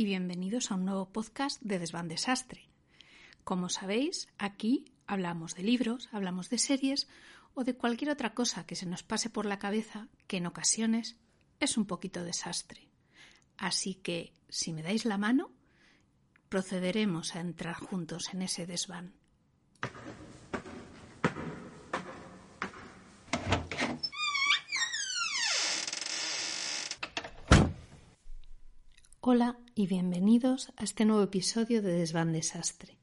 [0.00, 2.70] Y bienvenidos a un nuevo podcast de Desván Desastre.
[3.44, 7.06] Como sabéis, aquí hablamos de libros, hablamos de series
[7.52, 11.18] o de cualquier otra cosa que se nos pase por la cabeza que en ocasiones
[11.60, 12.88] es un poquito desastre.
[13.58, 15.50] Así que, si me dais la mano,
[16.48, 19.12] procederemos a entrar juntos en ese desván.
[29.32, 32.98] Hola y bienvenidos a este nuevo episodio de Desván Desastre.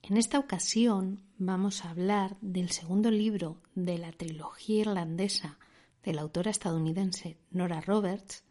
[0.00, 5.58] En esta ocasión vamos a hablar del segundo libro de la trilogía irlandesa
[6.04, 8.44] de la autora estadounidense Nora Roberts,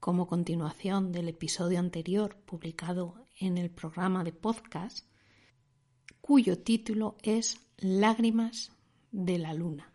[0.00, 5.06] como continuación del episodio anterior publicado en el programa de podcast,
[6.20, 8.72] cuyo título es Lágrimas
[9.12, 9.92] de la Luna.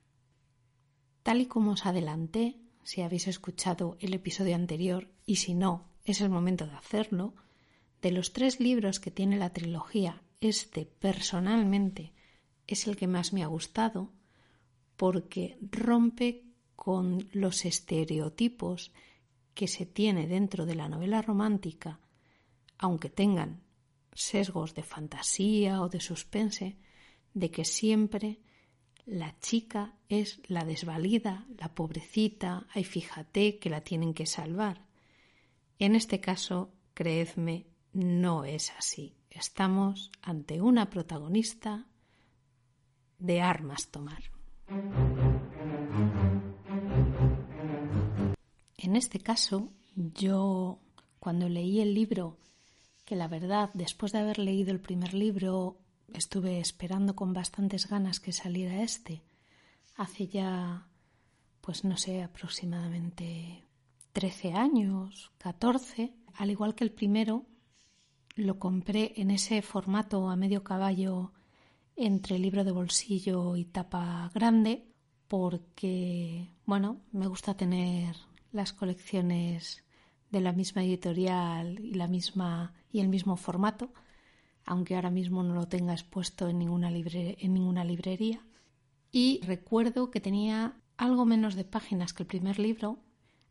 [1.24, 6.22] Tal y como os adelanté, si habéis escuchado el episodio anterior y si no, es
[6.22, 7.34] el momento de hacerlo,
[8.02, 12.14] de los tres libros que tiene la trilogía, este personalmente
[12.68, 14.12] es el que más me ha gustado
[14.98, 18.92] porque rompe con los estereotipos
[19.54, 22.00] que se tiene dentro de la novela romántica,
[22.78, 23.62] aunque tengan
[24.14, 26.78] sesgos de fantasía o de suspense,
[27.34, 28.40] de que siempre
[29.06, 34.91] la chica es la desvalida, la pobrecita, ay fíjate que la tienen que salvar.
[35.82, 39.16] En este caso, creedme, no es así.
[39.32, 41.88] Estamos ante una protagonista
[43.18, 44.22] de armas tomar.
[48.78, 50.84] En este caso, yo
[51.20, 52.38] cuando leí el libro,
[53.04, 55.80] que la verdad, después de haber leído el primer libro,
[56.14, 59.24] estuve esperando con bastantes ganas que saliera este,
[59.96, 60.88] hace ya,
[61.60, 63.64] pues no sé, aproximadamente
[64.14, 67.46] 13 años, 14, al igual que el primero,
[68.36, 71.34] lo compré en ese formato a medio caballo
[71.96, 74.88] entre libro de bolsillo y tapa grande
[75.28, 78.16] porque, bueno, me gusta tener
[78.52, 79.84] las colecciones
[80.30, 83.94] de la misma editorial y la misma y el mismo formato,
[84.66, 88.46] aunque ahora mismo no lo tenga expuesto en ninguna, en ninguna librería.
[89.12, 93.00] Y recuerdo que tenía algo menos de páginas que el primer libro,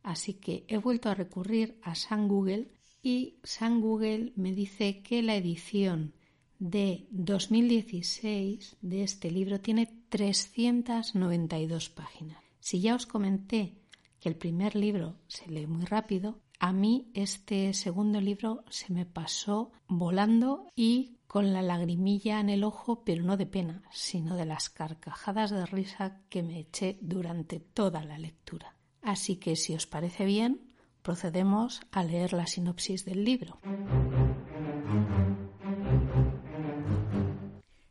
[0.03, 2.69] así que he vuelto a recurrir a San Google
[3.03, 6.15] y San Google me dice que la edición
[6.59, 12.39] de 2016 de este libro tiene 392 páginas.
[12.61, 13.79] Si ya os comenté
[14.21, 19.07] que el primer libro se lee muy rápido, a mí este segundo libro se me
[19.07, 24.45] pasó volando y con la lagrimilla en el ojo, pero no de pena, sino de
[24.45, 28.77] las carcajadas de risa que me eché durante toda la lectura.
[29.03, 30.61] Así que si os parece bien,
[31.03, 33.59] procedemos a leer la sinopsis del libro.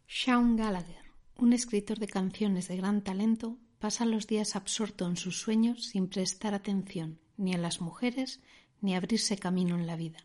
[0.07, 1.05] Sean Gallagher,
[1.37, 6.07] un escritor de canciones de gran talento, pasa los días absorto en sus sueños sin
[6.07, 8.41] prestar atención ni a las mujeres
[8.81, 10.19] ni abrirse camino en la vida.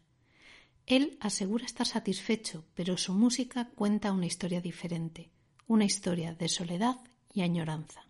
[0.87, 5.31] Él asegura estar satisfecho, pero su música cuenta una historia diferente,
[5.67, 6.97] una historia de soledad
[7.33, 8.07] y añoranza.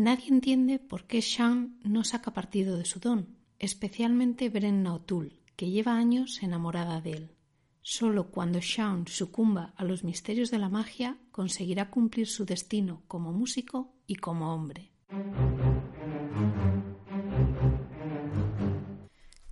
[0.00, 5.68] Nadie entiende por qué Sean no saca partido de su don, especialmente Brenna O'Toole, que
[5.68, 7.36] lleva años enamorada de él.
[7.82, 13.34] Solo cuando Sean sucumba a los misterios de la magia conseguirá cumplir su destino como
[13.34, 14.90] músico y como hombre.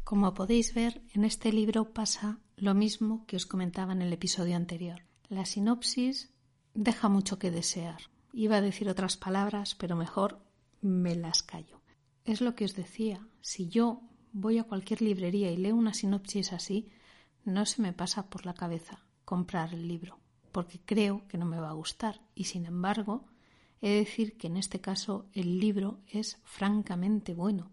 [0.03, 4.57] Como podéis ver, en este libro pasa lo mismo que os comentaba en el episodio
[4.57, 5.03] anterior.
[5.29, 6.33] La sinopsis
[6.73, 8.01] deja mucho que desear.
[8.41, 10.39] Iba a decir otras palabras, pero mejor
[10.81, 11.81] me las callo.
[12.25, 14.01] Es lo que os decía, si yo
[14.33, 16.89] voy a cualquier librería y leo una sinopsis así,
[17.45, 20.21] no se me pasa por la cabeza comprar el libro,
[20.53, 22.21] porque creo que no me va a gustar.
[22.37, 23.25] Y sin embargo,
[23.81, 27.73] he de decir que en este caso el libro es francamente bueno,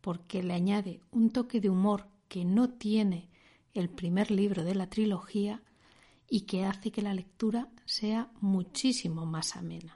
[0.00, 3.28] porque le añade un toque de humor que no tiene
[3.74, 5.62] el primer libro de la trilogía
[6.26, 9.95] y que hace que la lectura sea muchísimo más amena.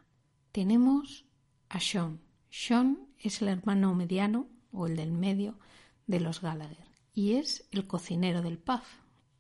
[0.53, 1.27] Tenemos
[1.69, 2.21] a Sean.
[2.51, 5.59] Sean es el hermano mediano o el del medio
[6.07, 8.81] de los Gallagher y es el cocinero del pub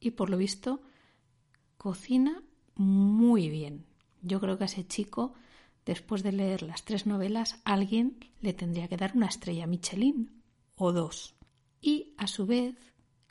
[0.00, 0.82] y por lo visto
[1.76, 2.42] cocina
[2.74, 3.86] muy bien.
[4.22, 5.34] Yo creo que a ese chico,
[5.84, 10.42] después de leer las tres novelas, alguien le tendría que dar una estrella Michelin
[10.76, 11.34] o dos.
[11.80, 12.76] Y a su vez,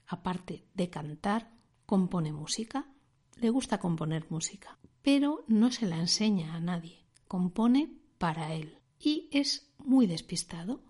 [0.07, 1.51] aparte de cantar,
[1.85, 2.87] compone música.
[3.35, 7.05] Le gusta componer música, pero no se la enseña a nadie.
[7.29, 8.79] Compone para él.
[8.99, 10.81] Y es muy despistado.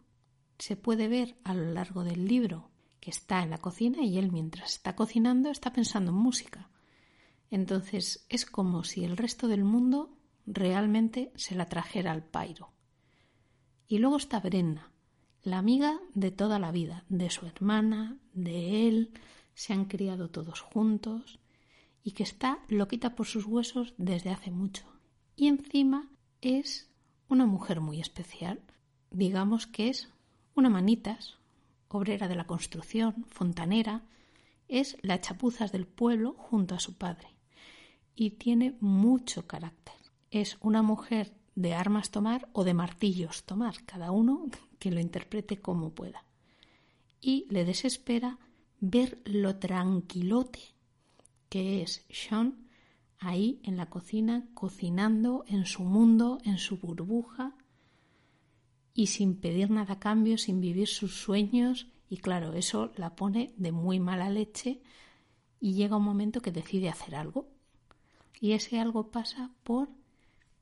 [0.57, 2.71] Se puede ver a lo largo del libro
[3.01, 6.69] que está en la cocina y él mientras está cocinando está pensando en música.
[7.51, 12.71] Entonces es como si el resto del mundo realmente se la trajera al pairo.
[13.89, 14.93] Y luego está Brenna,
[15.43, 19.11] la amiga de toda la vida, de su hermana, de él,
[19.55, 21.41] se han criado todos juntos
[22.01, 24.85] y que está loquita por sus huesos desde hace mucho.
[25.35, 26.09] Y encima
[26.41, 26.89] es
[27.27, 28.61] una mujer muy especial,
[29.11, 30.09] digamos que es
[30.55, 31.37] una manitas,
[31.87, 34.03] obrera de la construcción, fontanera,
[34.67, 37.27] es la chapuzas del pueblo junto a su padre
[38.15, 39.95] y tiene mucho carácter.
[40.31, 44.45] Es una mujer de armas tomar o de martillos tomar, cada uno
[44.77, 46.23] que lo interprete como pueda.
[47.19, 48.37] Y le desespera
[48.79, 50.59] ver lo tranquilote
[51.49, 52.68] que es Sean
[53.19, 57.55] ahí en la cocina, cocinando en su mundo, en su burbuja,
[58.93, 63.53] y sin pedir nada a cambio, sin vivir sus sueños, y claro, eso la pone
[63.57, 64.81] de muy mala leche
[65.59, 67.47] y llega un momento que decide hacer algo
[68.39, 69.89] y ese algo pasa por,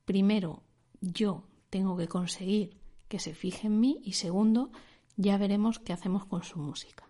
[0.05, 0.63] primero,
[0.99, 2.77] yo tengo que conseguir
[3.07, 4.71] que se fije en mí y segundo,
[5.15, 7.09] ya veremos qué hacemos con su música.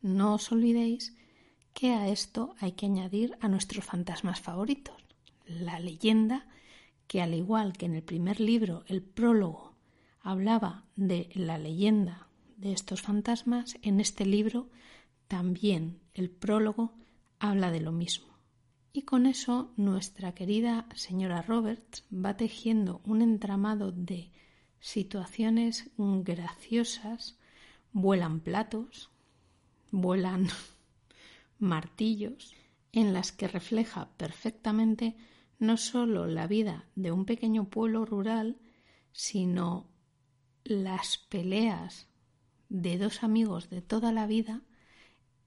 [0.00, 1.16] No os olvidéis
[1.74, 4.96] que a esto hay que añadir a nuestros fantasmas favoritos,
[5.46, 6.46] la leyenda
[7.06, 9.74] que al igual que en el primer libro el prólogo
[10.20, 14.70] hablaba de la leyenda de estos fantasmas, en este libro
[15.28, 16.94] también el prólogo
[17.38, 18.32] habla de lo mismo.
[18.92, 24.30] Y con eso nuestra querida señora Roberts va tejiendo un entramado de
[24.78, 27.36] situaciones graciosas,
[27.92, 29.10] vuelan platos,
[29.90, 30.48] vuelan
[31.58, 32.54] martillos,
[32.92, 35.16] en las que refleja perfectamente
[35.58, 38.58] no sólo la vida de un pequeño pueblo rural,
[39.12, 39.88] sino
[40.64, 42.08] las peleas
[42.68, 44.62] de dos amigos de toda la vida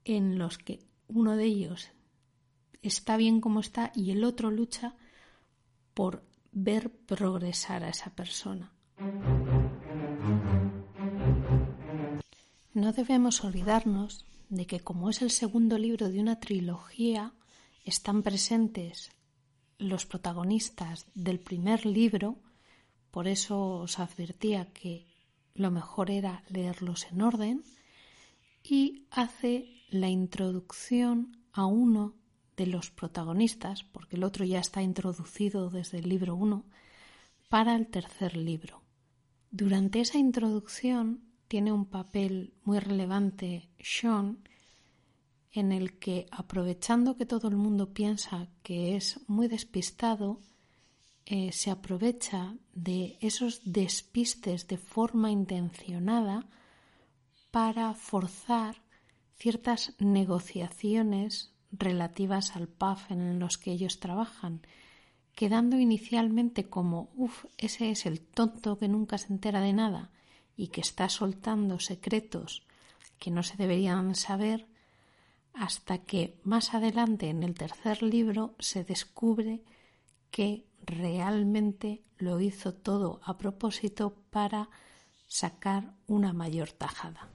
[0.04, 1.90] en los que uno de ellos
[2.82, 4.94] está bien como está y el otro lucha
[5.94, 8.72] por ver progresar a esa persona.
[12.74, 17.34] No debemos olvidarnos de que como es el segundo libro de una trilogía,
[17.84, 19.10] están presentes
[19.78, 22.38] los protagonistas del primer libro,
[23.10, 25.06] por eso os advertía que
[25.54, 27.62] lo mejor era leerlos en orden,
[28.62, 32.14] y hace la introducción a uno
[32.56, 36.64] de los protagonistas, porque el otro ya está introducido desde el libro 1,
[37.48, 38.82] para el tercer libro.
[39.50, 44.38] Durante esa introducción tiene un papel muy relevante Sean,
[45.52, 50.40] en el que, aprovechando que todo el mundo piensa que es muy despistado,
[51.26, 56.48] eh, se aprovecha de esos despistes de forma intencionada
[57.50, 58.82] para forzar
[59.36, 64.62] ciertas negociaciones relativas al PAF en los que ellos trabajan,
[65.34, 70.10] quedando inicialmente como, uff, ese es el tonto que nunca se entera de nada
[70.56, 72.67] y que está soltando secretos
[73.18, 74.66] que no se deberían saber,
[75.54, 79.62] hasta que más adelante en el tercer libro se descubre
[80.30, 84.68] que realmente lo hizo todo a propósito para
[85.26, 87.28] sacar una mayor tajada.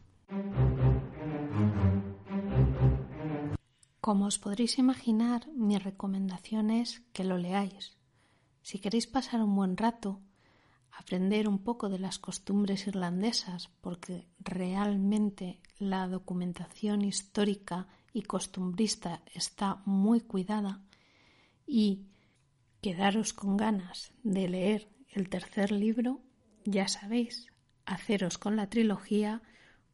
[4.02, 7.98] Como os podréis imaginar, mi recomendación es que lo leáis.
[8.62, 10.20] Si queréis pasar un buen rato,
[10.96, 19.82] aprender un poco de las costumbres irlandesas, porque realmente la documentación histórica y costumbrista está
[19.86, 20.82] muy cuidada,
[21.66, 22.06] y
[22.82, 26.22] quedaros con ganas de leer el tercer libro,
[26.66, 27.48] ya sabéis,
[27.86, 29.42] haceros con la trilogía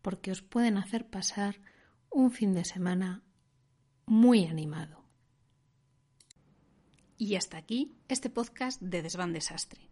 [0.01, 1.61] porque os pueden hacer pasar
[2.09, 3.23] un fin de semana
[4.05, 5.05] muy animado.
[7.17, 9.89] Y hasta aquí este podcast de Desván Desastre.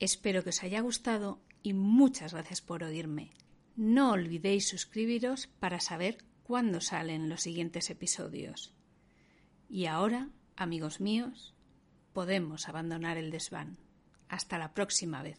[0.00, 3.32] Espero que os haya gustado y muchas gracias por oírme.
[3.76, 8.72] No olvidéis suscribiros para saber cuándo salen los siguientes episodios.
[9.68, 11.54] Y ahora, amigos míos,
[12.14, 13.76] podemos abandonar el desván.
[14.28, 15.38] Hasta la próxima vez.